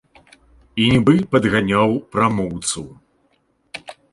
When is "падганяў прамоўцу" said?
1.35-2.81